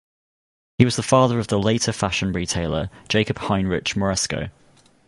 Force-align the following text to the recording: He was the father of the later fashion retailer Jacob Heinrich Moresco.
He 0.79 0.85
was 0.85 0.95
the 0.95 1.03
father 1.03 1.37
of 1.37 1.45
the 1.49 1.59
later 1.59 1.91
fashion 1.93 2.31
retailer 2.33 2.89
Jacob 3.07 3.37
Heinrich 3.37 3.95
Moresco. 3.95 4.49